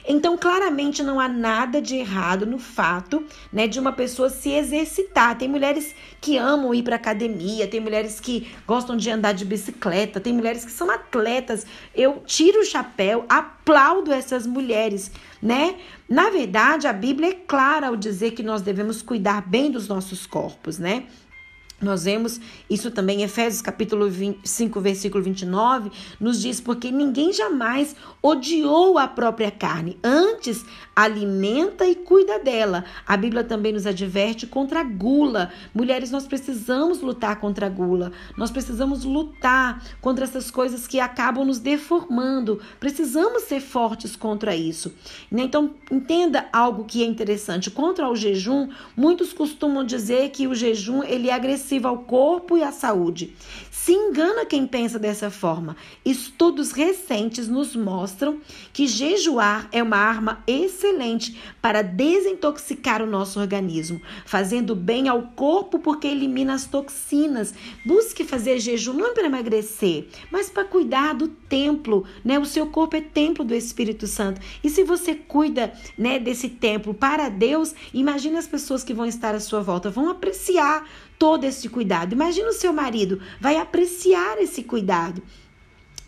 Então, 0.08 0.38
claramente 0.38 1.02
não 1.04 1.20
há 1.20 1.28
nada 1.28 1.82
de 1.82 1.96
errado 1.96 2.46
no 2.46 2.60
fato, 2.60 3.24
né, 3.52 3.68
de 3.68 3.80
uma 3.80 3.92
pessoa 3.92 4.30
se 4.30 4.52
exercitar. 4.52 5.38
Tem 5.38 5.48
mulheres 5.48 5.96
que 6.20 6.38
amam 6.38 6.74
ir 6.74 6.84
para 6.84 6.96
academia, 6.96 7.68
tem 7.68 7.80
mulheres 7.80 8.20
que 8.20 8.52
gostam 8.68 8.98
de 8.98 9.10
andar 9.10 9.34
de 9.34 9.46
bicicleta, 9.46 10.20
tem 10.20 10.34
mulheres 10.34 10.66
que 10.66 10.72
são 10.72 10.90
atletas. 10.90 11.66
Eu 11.96 12.24
tiro 12.26 12.60
o 12.62 12.66
chapéu, 12.66 13.26
aplaudo 13.30 14.12
essas 14.12 14.46
mulheres, 14.46 15.12
né? 15.42 15.76
Na 16.08 16.30
verdade, 16.30 16.88
a 16.88 16.94
Bíblia 16.94 17.30
é 17.30 17.34
clara 17.34 17.88
ao 17.88 17.96
dizer 17.96 18.32
que 18.32 18.44
nós 18.44 18.62
devemos 18.62 19.02
cuidar 19.02 19.42
bem 19.48 19.72
dos 19.72 19.88
nossos 19.88 20.26
corpos, 20.26 20.78
né? 20.78 21.06
Nós 21.82 22.04
vemos 22.04 22.42
isso 22.70 22.92
também 22.92 23.22
em 23.22 23.24
Efésios 23.24 23.62
capítulo 23.62 24.08
5, 24.44 24.82
versículo 24.82 25.24
29, 25.24 25.92
nos 26.20 26.42
diz 26.42 26.60
porque 26.60 26.92
ninguém 26.92 27.32
jamais 27.32 27.96
odiou 28.22 28.98
a 28.98 29.08
própria 29.08 29.50
carne, 29.50 29.98
antes 30.04 30.66
alimenta 31.04 31.86
e 31.86 31.96
cuida 31.96 32.40
dela. 32.40 32.84
A 33.08 33.16
Bíblia 33.16 33.42
também 33.42 33.72
nos 33.72 33.86
adverte 33.86 34.46
contra 34.46 34.82
a 34.82 34.84
gula. 34.84 35.50
Mulheres, 35.74 36.12
nós 36.12 36.28
precisamos 36.28 37.00
lutar 37.00 37.40
contra 37.40 37.68
a 37.68 37.70
gula. 37.70 38.12
Nós 38.36 38.52
precisamos 38.52 39.06
lutar 39.06 39.82
contra 40.02 40.26
essas 40.26 40.52
coisas 40.52 40.88
que 40.88 41.00
acabam 41.00 41.46
nos 41.46 41.58
deformando. 41.58 42.60
Precisamos 42.82 43.44
ser 43.44 43.62
fortes 43.62 44.18
contra 44.18 44.54
isso. 44.54 44.94
Né? 45.32 45.44
Então, 45.44 45.72
entenda 45.90 46.50
algo 46.52 46.84
que 46.84 47.02
é 47.02 47.06
interessante. 47.06 47.72
Contra 47.72 48.10
o 48.10 48.16
jejum, 48.16 48.68
muitos 48.96 49.32
costumam 49.32 49.86
dizer 49.86 50.30
que 50.32 50.48
o 50.48 50.56
jejum 50.56 51.02
ele 51.04 51.30
é 51.30 51.34
agressivo 51.34 51.88
ao 51.88 52.00
corpo 52.00 52.58
e 52.58 52.64
à 52.64 52.74
saúde. 52.74 53.34
Se 53.72 53.94
engana 53.94 54.46
quem 54.46 54.68
pensa 54.68 55.00
dessa 55.00 55.32
forma. 55.32 55.78
Estudos 56.04 56.74
recentes 56.74 57.48
nos 57.48 57.74
mostram 57.74 58.40
que 58.74 58.86
jejuar 58.86 59.70
é 59.72 59.82
uma 59.82 59.96
arma 59.96 60.44
excelente 60.46 60.89
para 61.62 61.82
desintoxicar 61.82 63.02
o 63.02 63.06
nosso 63.06 63.40
organismo, 63.40 64.02
fazendo 64.26 64.76
bem 64.76 65.08
ao 65.08 65.22
corpo 65.36 65.80
porque 65.80 66.08
elimina 66.08 66.54
as 66.54 66.66
toxinas. 66.66 67.54
Busque 67.86 68.24
fazer 68.24 68.60
jejum 68.60 68.94
não 68.94 69.08
é 69.08 69.14
para 69.14 69.26
emagrecer, 69.26 70.08
mas 70.32 70.50
para 70.50 70.66
cuidar 70.66 71.14
do 71.14 71.28
templo, 71.28 72.06
né? 72.24 72.40
O 72.40 72.46
seu 72.46 72.68
corpo 72.68 72.96
é 72.96 73.02
templo 73.02 73.44
do 73.44 73.54
Espírito 73.54 74.08
Santo. 74.08 74.42
E 74.64 74.70
se 74.70 74.84
você 74.84 75.16
cuida, 75.16 75.74
né, 75.98 76.20
desse 76.20 76.50
templo 76.50 76.94
para 76.94 77.30
Deus, 77.30 77.74
imagine 77.94 78.38
as 78.38 78.48
pessoas 78.48 78.84
que 78.84 78.94
vão 78.94 79.06
estar 79.06 79.36
à 79.36 79.40
sua 79.40 79.62
volta, 79.62 79.90
vão 79.90 80.10
apreciar 80.10 80.88
todo 81.18 81.44
esse 81.44 81.68
cuidado. 81.68 82.14
Imagina 82.14 82.50
o 82.50 82.54
seu 82.54 82.72
marido 82.72 83.22
vai 83.40 83.58
apreciar 83.58 84.42
esse 84.42 84.64
cuidado. 84.64 85.22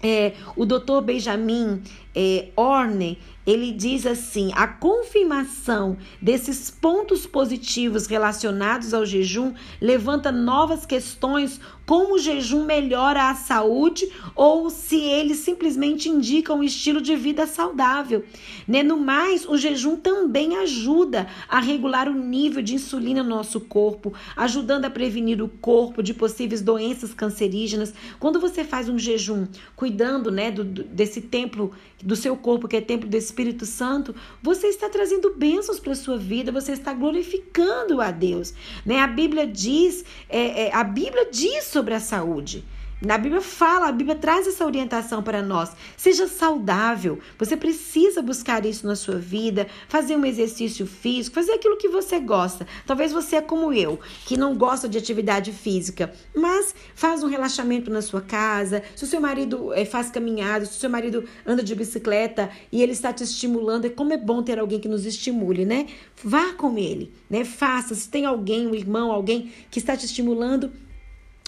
É, 0.04 0.34
o 0.56 0.66
doutor 0.66 1.02
Benjamin 1.02 1.84
é, 2.16 2.50
Orne, 2.56 3.18
ele 3.46 3.72
diz 3.72 4.06
assim: 4.06 4.52
a 4.54 4.68
confirmação 4.68 5.98
desses 6.22 6.70
pontos 6.70 7.26
positivos 7.26 8.06
relacionados 8.06 8.94
ao 8.94 9.06
jejum 9.06 9.54
levanta 9.80 10.32
novas 10.32 10.86
questões 10.86 11.60
como 11.86 12.16
o 12.16 12.20
jejum 12.20 12.64
melhora 12.64 13.30
a 13.30 13.36
saúde 13.36 14.10
ou 14.36 14.70
se 14.70 14.98
ele 14.98 15.36
simplesmente 15.36 16.08
indica 16.08 16.54
um 16.54 16.64
estilo 16.64 17.02
de 17.02 17.16
vida 17.16 17.46
saudável. 17.46 18.24
Né? 18.68 18.82
No 18.82 18.98
mais, 18.98 19.46
o 19.46 19.58
jejum 19.58 19.98
também 19.98 20.56
ajuda 20.58 21.28
a 21.50 21.60
regular 21.60 22.08
o 22.08 22.14
nível 22.14 22.62
de 22.62 22.76
insulina 22.76 23.24
no 23.24 23.30
nosso 23.30 23.60
corpo, 23.60 24.14
ajudando 24.38 24.86
a 24.86 24.90
prevenir 24.90 25.42
o 25.42 25.50
corpo 25.50 26.02
de 26.02 26.14
possíveis 26.14 26.62
doenças 26.62 27.14
cancerígenas. 27.14 27.94
Quando 28.20 28.40
você 28.40 28.64
faz 28.64 28.88
um 28.88 28.98
jejum, 28.98 29.48
cuidando 29.76 30.32
né, 30.32 30.50
do, 30.50 30.64
desse 30.64 31.20
templo 31.20 31.74
do 32.04 32.16
seu 32.16 32.36
corpo, 32.36 32.68
que 32.68 32.78
é 32.78 32.82
templo 32.82 33.10
do 33.10 33.18
Espírito 33.18 33.66
Santo, 33.66 34.16
você 34.42 34.68
está 34.68 34.90
trazendo 34.90 35.34
bênçãos 35.36 35.80
para 35.80 35.94
a 35.94 35.96
sua 35.96 36.18
vida, 36.18 36.52
você 36.52 36.72
está 36.74 36.94
glorificando 36.94 38.02
a 38.02 38.12
Deus. 38.12 38.54
Né? 38.86 39.00
A 39.00 39.08
Bíblia 39.08 39.48
diz, 39.48 40.04
é, 40.30 40.68
é, 40.68 40.76
a 40.76 40.84
Bíblia 40.84 41.30
diz 41.32 41.66
sobre 41.66 41.94
a 41.94 42.00
saúde. 42.00 42.64
Na 43.02 43.18
Bíblia 43.18 43.42
fala, 43.42 43.88
a 43.88 43.92
Bíblia 43.92 44.16
traz 44.16 44.46
essa 44.46 44.64
orientação 44.64 45.24
para 45.24 45.42
nós. 45.42 45.72
Seja 45.98 46.28
saudável. 46.28 47.18
Você 47.40 47.58
precisa 47.58 48.22
buscar 48.22 48.64
isso 48.64 48.86
na 48.86 48.96
sua 48.96 49.18
vida, 49.18 49.66
fazer 49.88 50.16
um 50.16 50.24
exercício 50.24 50.86
físico, 50.86 51.34
fazer 51.34 51.54
aquilo 51.54 51.78
que 51.78 51.90
você 51.90 52.20
gosta. 52.20 52.68
Talvez 52.86 53.12
você 53.12 53.38
é 53.38 53.42
como 53.42 53.74
eu, 53.74 54.00
que 54.28 54.38
não 54.38 54.56
gosta 54.56 54.88
de 54.88 55.00
atividade 55.00 55.52
física, 55.52 56.14
mas 56.36 56.76
faz 56.94 57.24
um 57.24 57.28
relaxamento 57.28 57.90
na 57.90 58.04
sua 58.04 58.22
casa. 58.22 58.84
Se 58.96 59.04
o 59.04 59.08
seu 59.08 59.20
marido 59.20 59.74
é, 59.74 59.84
faz 59.84 60.12
caminhada, 60.12 60.66
se 60.66 60.78
o 60.78 60.80
seu 60.80 60.90
marido 60.90 61.28
anda 61.44 61.64
de 61.64 61.74
bicicleta 61.74 62.52
e 62.72 62.84
ele 62.84 62.92
está 62.92 63.12
te 63.12 63.24
estimulando, 63.24 63.86
é 63.86 63.90
como 63.90 64.14
é 64.14 64.18
bom 64.18 64.44
ter 64.44 64.60
alguém 64.60 64.80
que 64.80 64.88
nos 64.88 65.08
estimule, 65.08 65.66
né? 65.66 65.88
Vá 66.24 66.54
com 66.54 66.78
ele, 66.78 67.12
né? 67.28 67.44
Faça. 67.44 67.96
Se 67.96 68.08
tem 68.08 68.26
alguém, 68.26 68.68
um 68.68 68.76
irmão, 68.76 69.12
alguém 69.12 69.52
que 69.72 69.80
está 69.80 69.98
te 69.98 70.06
estimulando, 70.06 70.72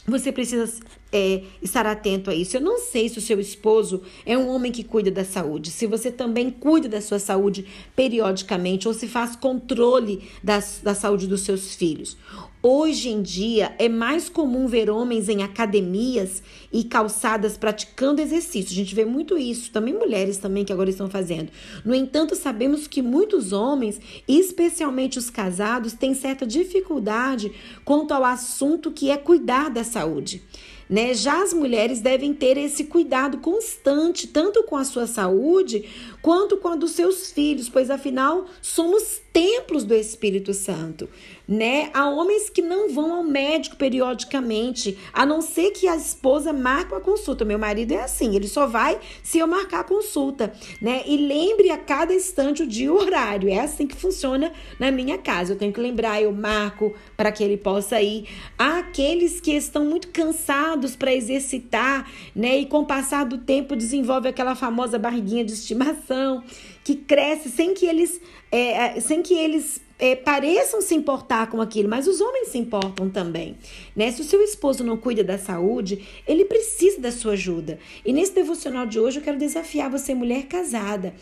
você 0.07 0.31
precisa 0.31 0.67
é, 1.13 1.43
estar 1.61 1.85
atento 1.85 2.31
a 2.31 2.35
isso. 2.35 2.57
Eu 2.57 2.61
não 2.61 2.79
sei 2.79 3.07
se 3.07 3.19
o 3.19 3.21
seu 3.21 3.39
esposo 3.39 4.01
é 4.25 4.35
um 4.35 4.49
homem 4.49 4.71
que 4.71 4.83
cuida 4.83 5.11
da 5.11 5.23
saúde, 5.23 5.69
se 5.69 5.85
você 5.85 6.11
também 6.11 6.49
cuida 6.49 6.89
da 6.89 6.99
sua 6.99 7.19
saúde 7.19 7.65
periodicamente 7.95 8.87
ou 8.87 8.93
se 8.93 9.07
faz 9.07 9.35
controle 9.35 10.23
da, 10.43 10.61
da 10.81 10.95
saúde 10.95 11.27
dos 11.27 11.41
seus 11.41 11.75
filhos. 11.75 12.17
Hoje 12.65 13.09
em 13.09 13.21
dia 13.21 13.75
é 13.77 13.89
mais 13.89 14.29
comum 14.29 14.67
ver 14.67 14.89
homens 14.89 15.27
em 15.27 15.43
academias 15.43 16.41
e 16.71 16.85
calçadas 16.85 17.57
praticando 17.57 18.21
exercício. 18.21 18.71
A 18.71 18.75
gente 18.75 18.95
vê 18.95 19.03
muito 19.03 19.37
isso, 19.37 19.69
também 19.69 19.93
mulheres 19.93 20.37
também 20.37 20.63
que 20.63 20.71
agora 20.71 20.89
estão 20.89 21.09
fazendo. 21.09 21.51
No 21.83 21.93
entanto, 21.93 22.37
sabemos 22.37 22.87
que 22.87 23.01
muitos 23.01 23.51
homens, 23.51 23.99
especialmente 24.25 25.19
os 25.19 25.29
casados, 25.29 25.91
têm 25.91 26.13
certa 26.13 26.47
dificuldade 26.47 27.51
quanto 27.83 28.13
ao 28.13 28.23
assunto 28.23 28.91
que 28.91 29.11
é 29.11 29.17
cuidar 29.17 29.69
da 29.69 29.83
saúde. 29.83 30.41
Né? 30.89 31.13
Já 31.13 31.41
as 31.41 31.53
mulheres 31.53 32.01
devem 32.01 32.33
ter 32.33 32.57
esse 32.57 32.85
cuidado 32.85 33.37
constante, 33.37 34.27
tanto 34.27 34.63
com 34.63 34.75
a 34.75 34.83
sua 34.83 35.07
saúde 35.07 35.85
quanto 36.21 36.57
com 36.57 36.67
a 36.67 36.75
dos 36.75 36.91
seus 36.91 37.31
filhos, 37.31 37.69
pois 37.69 37.89
afinal 37.89 38.45
somos 38.61 39.21
templos 39.33 39.83
do 39.83 39.95
Espírito 39.95 40.53
Santo 40.53 41.09
né? 41.47 41.89
Há 41.93 42.09
homens 42.09 42.49
que 42.49 42.61
não 42.61 42.89
vão 42.89 43.13
ao 43.13 43.23
médico 43.23 43.75
periodicamente, 43.75 44.97
a 45.11 45.25
não 45.25 45.41
ser 45.41 45.71
que 45.71 45.87
a 45.87 45.95
esposa 45.95 46.53
marque 46.53 46.93
uma 46.93 47.01
consulta. 47.01 47.43
Meu 47.43 47.59
marido 47.59 47.91
é 47.91 48.01
assim, 48.01 48.35
ele 48.35 48.47
só 48.47 48.65
vai 48.65 48.99
se 49.21 49.39
eu 49.39 49.47
marcar 49.47 49.81
a 49.81 49.83
consulta, 49.83 50.53
né? 50.81 51.03
E 51.05 51.17
lembre 51.17 51.69
a 51.69 51.77
cada 51.77 52.13
instante 52.13 52.63
o 52.63 52.67
dia 52.67 52.85
e 52.85 52.89
o 52.89 52.95
horário. 52.95 53.49
É 53.49 53.59
assim 53.59 53.85
que 53.85 53.95
funciona 53.95 54.51
na 54.79 54.91
minha 54.91 55.17
casa. 55.17 55.53
Eu 55.53 55.57
tenho 55.57 55.73
que 55.73 55.81
lembrar, 55.81 56.21
eu 56.21 56.31
marco 56.31 56.93
para 57.17 57.31
que 57.31 57.43
ele 57.43 57.57
possa 57.57 58.01
ir. 58.01 58.27
Há 58.57 58.79
aqueles 58.79 59.41
que 59.41 59.51
estão 59.51 59.85
muito 59.85 60.09
cansados 60.09 60.95
para 60.95 61.13
exercitar, 61.13 62.09
né? 62.35 62.57
E 62.57 62.65
com 62.65 62.79
o 62.79 62.85
passar 62.85 63.25
do 63.25 63.37
tempo 63.37 63.75
desenvolve 63.75 64.29
aquela 64.29 64.55
famosa 64.55 64.97
barriguinha 64.97 65.43
de 65.43 65.53
estimação 65.53 66.43
que 66.83 66.95
cresce 66.95 67.49
sem 67.49 67.73
que 67.73 67.85
eles, 67.85 68.19
é, 68.51 68.97
é 68.97 68.99
sem 68.99 69.21
que 69.21 69.33
eles 69.33 69.81
é, 69.97 70.15
pareçam 70.15 70.81
se 70.81 70.93
importar 70.93 71.49
com 71.49 71.61
aquilo, 71.61 71.87
mas 71.87 72.07
os 72.07 72.19
homens 72.19 72.49
se 72.49 72.57
importam 72.57 73.09
também. 73.09 73.57
Né? 73.95 74.11
Se 74.11 74.21
o 74.21 74.25
seu 74.25 74.41
esposo 74.41 74.83
não 74.83 74.97
cuida 74.97 75.23
da 75.23 75.37
saúde, 75.37 76.05
ele 76.27 76.45
precisa 76.45 76.99
da 76.99 77.11
sua 77.11 77.33
ajuda. 77.33 77.79
E 78.05 78.11
nesse 78.11 78.33
devocional 78.33 78.85
de 78.85 78.99
hoje 78.99 79.19
eu 79.19 79.23
quero 79.23 79.37
desafiar 79.37 79.89
você, 79.89 80.13
mulher 80.13 80.45
casada, 80.47 81.13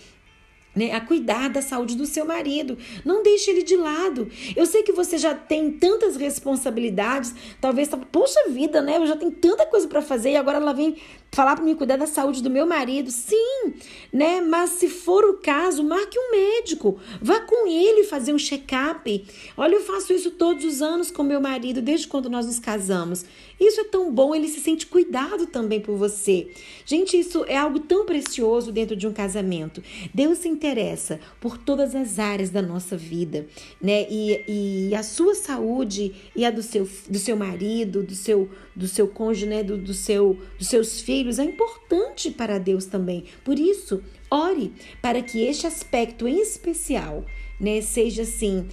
né, 0.76 0.94
a 0.94 1.02
cuidar 1.02 1.50
da 1.50 1.62
saúde 1.62 1.96
do 1.96 2.06
seu 2.06 2.26
marido. 2.26 2.78
Não 3.04 3.22
deixe 3.22 3.52
ele 3.52 3.64
de 3.64 3.76
lado. 3.76 4.30
Eu 4.56 4.66
sei 4.66 4.84
que 4.84 4.92
você 4.92 5.18
já 5.18 5.36
tem 5.36 5.72
tantas 5.72 6.16
responsabilidades, 6.16 7.36
talvez, 7.60 7.90
poxa 8.12 8.50
vida, 8.50 8.82
né? 8.82 8.98
Eu 8.98 9.06
já 9.06 9.18
tenho 9.18 9.32
tanta 9.32 9.66
coisa 9.66 9.88
para 9.88 10.02
fazer 10.02 10.32
e 10.32 10.38
agora 10.38 10.58
ela 10.58 10.74
vem 10.74 10.96
falar 11.34 11.56
para 11.56 11.64
mim 11.64 11.76
cuidar 11.76 11.96
da 11.96 12.06
saúde 12.06 12.44
do 12.44 12.50
meu 12.50 12.66
marido. 12.66 13.10
Sim, 13.10 13.74
né? 14.12 14.42
Mas 14.42 14.72
se 14.72 14.90
for 14.90 15.24
o 15.24 15.36
caso, 15.36 15.82
marque 15.84 16.20
um 16.20 16.32
médico. 16.32 17.00
Vá 17.22 17.40
com 17.40 17.68
ele 17.68 18.04
fazer 18.04 18.34
um 18.34 18.38
check-up. 18.38 19.26
Olha, 19.56 19.76
eu 19.76 19.82
faço 19.82 20.12
isso 20.12 20.32
todos 20.32 20.66
os 20.66 20.82
anos 20.82 21.10
com 21.10 21.24
meu 21.24 21.40
marido, 21.40 21.82
desde 21.82 22.08
quando 22.08 22.30
nós 22.30 22.46
nos 22.46 22.60
casamos. 22.60 23.24
Isso 23.58 23.80
é 23.80 23.84
tão 23.84 24.12
bom, 24.12 24.36
ele 24.36 24.48
se 24.48 24.60
sente 24.60 24.88
cuidado 24.88 25.46
também 25.46 25.80
por 25.80 25.96
você. 25.96 26.50
Gente, 26.86 27.18
isso 27.18 27.46
é 27.48 27.56
algo 27.56 27.80
tão 27.80 28.06
precioso 28.06 28.72
dentro 28.72 28.96
de 28.96 29.08
um 29.08 29.14
casamento. 29.14 29.82
Deus 30.14 30.40
se 30.40 30.50
interessa 30.50 31.20
por 31.40 31.58
todas 31.58 31.96
as 31.96 32.20
áreas 32.20 32.50
da 32.50 32.62
nossa 32.62 32.98
vida, 32.98 33.48
né? 33.80 34.08
E, 34.10 34.90
e 34.90 34.96
a 34.96 35.04
sua 35.04 35.36
saúde 35.36 36.14
e 36.36 36.44
a 36.44 36.52
do 36.52 36.64
seu, 36.64 36.90
do 37.08 37.20
seu 37.20 37.38
marido, 37.38 38.04
do 38.04 38.16
seu, 38.16 38.50
do 38.76 38.88
seu 38.88 39.08
cônjuge, 39.08 39.46
né? 39.46 39.64
Do, 39.64 39.78
do 39.78 39.94
seu, 39.94 40.38
dos 40.58 40.68
seus 40.68 41.00
filhos 41.00 41.21
é 41.40 41.44
importante 41.44 42.32
para 42.32 42.60
Deus 42.60 42.86
também. 42.86 43.26
Por 43.44 43.58
isso, 43.60 44.04
ore 44.30 44.74
para 45.02 45.22
que 45.22 45.46
este 45.46 45.68
aspecto 45.68 46.28
em 46.28 46.42
especial, 46.42 47.26
né, 47.60 47.82
seja 47.82 48.24
assim, 48.24 48.68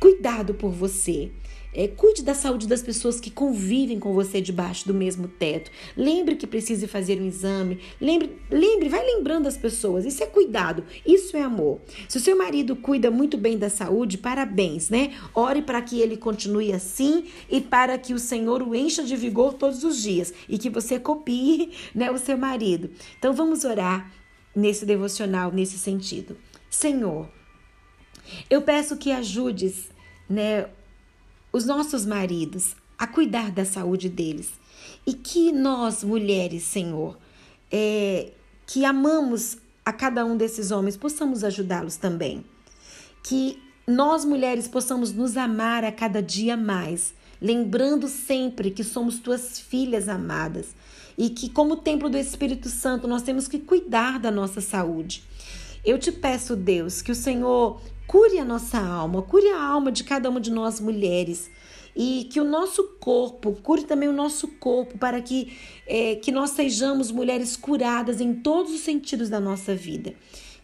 cuidado 0.00 0.54
por 0.54 0.70
você. 0.70 1.30
É, 1.74 1.88
cuide 1.88 2.22
da 2.22 2.34
saúde 2.34 2.66
das 2.66 2.82
pessoas 2.82 3.18
que 3.18 3.30
convivem 3.30 3.98
com 3.98 4.12
você 4.12 4.40
debaixo 4.40 4.86
do 4.86 4.92
mesmo 4.92 5.26
teto. 5.26 5.70
Lembre 5.96 6.36
que 6.36 6.46
precisa 6.46 6.86
fazer 6.86 7.20
um 7.20 7.26
exame. 7.26 7.78
Lembre, 8.00 8.36
lembre, 8.50 8.88
vai 8.88 9.04
lembrando 9.04 9.46
as 9.46 9.56
pessoas. 9.56 10.04
Isso 10.04 10.22
é 10.22 10.26
cuidado, 10.26 10.84
isso 11.06 11.36
é 11.36 11.42
amor. 11.42 11.80
Se 12.08 12.18
o 12.18 12.20
seu 12.20 12.36
marido 12.36 12.76
cuida 12.76 13.10
muito 13.10 13.38
bem 13.38 13.56
da 13.56 13.70
saúde, 13.70 14.18
parabéns, 14.18 14.90
né? 14.90 15.14
Ore 15.34 15.62
para 15.62 15.80
que 15.80 16.00
ele 16.00 16.16
continue 16.16 16.72
assim 16.72 17.24
e 17.50 17.60
para 17.60 17.96
que 17.96 18.12
o 18.12 18.18
Senhor 18.18 18.62
o 18.62 18.74
encha 18.74 19.02
de 19.02 19.16
vigor 19.16 19.54
todos 19.54 19.82
os 19.82 20.02
dias 20.02 20.32
e 20.48 20.58
que 20.58 20.68
você 20.68 20.98
copie, 20.98 21.72
né, 21.94 22.10
o 22.10 22.18
seu 22.18 22.36
marido. 22.36 22.90
Então 23.18 23.32
vamos 23.32 23.64
orar 23.64 24.12
nesse 24.54 24.84
devocional 24.84 25.50
nesse 25.50 25.78
sentido. 25.78 26.36
Senhor, 26.68 27.28
eu 28.48 28.62
peço 28.62 28.96
que 28.96 29.10
ajudes, 29.10 29.90
né, 30.28 30.66
os 31.52 31.64
nossos 31.64 32.06
maridos 32.06 32.74
a 32.98 33.06
cuidar 33.06 33.50
da 33.50 33.64
saúde 33.64 34.08
deles. 34.08 34.50
E 35.06 35.12
que 35.12 35.52
nós, 35.52 36.02
mulheres, 36.02 36.62
Senhor, 36.62 37.18
é, 37.70 38.30
que 38.66 38.84
amamos 38.84 39.58
a 39.84 39.92
cada 39.92 40.24
um 40.24 40.36
desses 40.36 40.70
homens, 40.70 40.96
possamos 40.96 41.42
ajudá-los 41.42 41.96
também. 41.96 42.44
Que 43.22 43.60
nós, 43.86 44.24
mulheres, 44.24 44.68
possamos 44.68 45.12
nos 45.12 45.36
amar 45.36 45.84
a 45.84 45.90
cada 45.90 46.22
dia 46.22 46.56
mais, 46.56 47.12
lembrando 47.40 48.08
sempre 48.08 48.70
que 48.70 48.84
somos 48.84 49.18
tuas 49.18 49.58
filhas 49.58 50.08
amadas 50.08 50.68
e 51.18 51.28
que, 51.30 51.48
como 51.48 51.76
templo 51.76 52.08
do 52.08 52.16
Espírito 52.16 52.68
Santo, 52.68 53.08
nós 53.08 53.22
temos 53.22 53.48
que 53.48 53.58
cuidar 53.58 54.18
da 54.18 54.30
nossa 54.30 54.60
saúde. 54.60 55.24
Eu 55.84 55.98
te 55.98 56.12
peço, 56.12 56.54
Deus, 56.54 57.02
que 57.02 57.10
o 57.10 57.14
Senhor 57.14 57.80
cure 58.12 58.38
a 58.38 58.44
nossa 58.44 58.78
alma, 58.78 59.22
cure 59.22 59.48
a 59.48 59.62
alma 59.62 59.90
de 59.90 60.04
cada 60.04 60.28
uma 60.28 60.38
de 60.38 60.50
nós 60.50 60.78
mulheres 60.78 61.50
e 61.96 62.28
que 62.30 62.38
o 62.38 62.44
nosso 62.44 62.84
corpo, 63.00 63.56
cure 63.62 63.84
também 63.84 64.06
o 64.06 64.12
nosso 64.12 64.48
corpo, 64.48 64.98
para 64.98 65.18
que, 65.22 65.56
é, 65.86 66.16
que 66.16 66.30
nós 66.30 66.50
sejamos 66.50 67.10
mulheres 67.10 67.56
curadas 67.56 68.20
em 68.20 68.34
todos 68.34 68.70
os 68.70 68.80
sentidos 68.80 69.30
da 69.30 69.40
nossa 69.40 69.74
vida. 69.74 70.12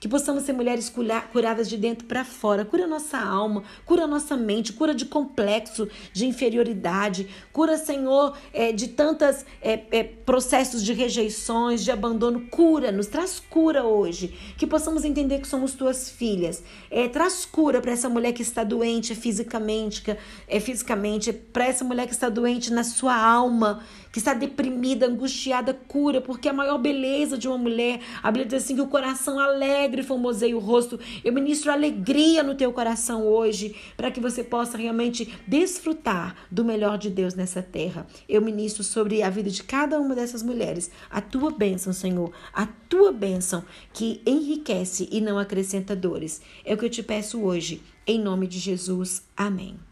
Que 0.00 0.09
possamos 0.09 0.45
ser 0.45 0.52
mulheres 0.52 0.93
curadas 1.33 1.69
de 1.69 1.76
dentro 1.76 2.07
para 2.07 2.25
fora. 2.25 2.64
Cura 2.64 2.87
nossa 2.87 3.19
alma, 3.19 3.64
cura 3.85 4.07
nossa 4.07 4.37
mente, 4.37 4.73
cura 4.73 4.95
de 4.95 5.05
complexo, 5.07 5.88
de 6.12 6.26
inferioridade. 6.26 7.28
Cura, 7.52 7.76
Senhor, 7.76 8.37
é, 8.52 8.71
de 8.73 8.88
tantos 8.88 9.45
é, 9.61 9.81
é, 9.90 10.05
processos 10.05 10.85
de 10.85 10.93
rejeições, 10.93 11.83
de 11.83 11.90
abandono. 11.90 12.47
Cura, 12.49 12.93
nos 12.93 13.07
traz 13.07 13.40
cura 13.40 13.85
hoje. 13.85 14.35
Que 14.57 14.67
possamos 14.67 15.05
entender 15.05 15.40
que 15.40 15.49
somos 15.49 15.75
tuas 15.75 16.09
filhas. 16.09 16.62
É, 16.90 17.09
traz 17.09 17.45
cura 17.45 17.81
para 17.81 17.93
essa 17.93 18.09
mulher 18.09 18.33
que 18.33 18.43
está 18.43 18.62
doente 18.62 19.14
fisicamente, 19.14 20.05
é, 20.47 20.61
fisicamente 20.61 21.33
para 21.33 21.67
essa 21.67 21.85
mulher 21.85 22.07
que 22.07 22.12
está 22.12 22.28
doente 22.28 22.73
na 22.73 22.85
sua 22.85 23.17
alma 23.17 23.83
que 24.12 24.19
está 24.19 24.35
deprimida, 24.35 25.07
angustiada, 25.07 25.73
cura, 25.73 26.21
porque 26.21 26.49
a 26.49 26.52
maior 26.52 26.78
beleza 26.78 27.37
de 27.37 27.47
uma 27.47 27.59
mulher, 27.59 28.00
a 28.23 28.31
Bíblia 28.31 28.47
diz 28.47 28.64
assim 28.64 28.75
que 28.75 28.81
o 28.81 28.88
coração 28.88 29.38
alegre 29.38 29.88
formoseia 30.02 30.57
o 30.57 30.61
rosto. 30.61 30.99
Eu 31.25 31.33
ministro 31.33 31.73
alegria 31.73 32.42
no 32.42 32.54
teu 32.54 32.73
coração 32.73 33.26
hoje, 33.26 33.75
para 33.97 34.11
que 34.11 34.21
você 34.21 34.45
possa 34.45 34.76
realmente 34.76 35.33
desfrutar 35.47 36.37
do 36.50 36.64
melhor 36.64 36.99
de 36.99 37.11
Deus 37.11 37.35
nessa 37.35 37.62
terra. 37.62 38.07
Eu 38.28 38.42
ministro 38.42 38.85
sobre 38.85 39.23
a 39.23 39.30
vida 39.30 39.50
de 39.50 39.62
cada 39.62 40.00
uma 40.00 40.14
dessas 40.14 40.42
mulheres 40.42 40.90
a 41.11 41.21
tua 41.21 41.50
bênção, 41.50 41.92
Senhor, 41.92 42.33
a 42.52 42.66
tua 42.66 43.12
bênção 43.12 43.64
que 43.92 44.21
enriquece 44.26 45.09
e 45.11 45.21
não 45.21 45.38
acrescenta 45.38 45.97
dores. 45.97 46.40
É 46.64 46.75
o 46.75 46.76
que 46.76 46.85
eu 46.85 46.90
te 46.90 47.02
peço 47.02 47.40
hoje, 47.40 47.83
em 48.07 48.21
nome 48.21 48.47
de 48.47 48.59
Jesus. 48.59 49.23
Amém. 49.37 49.88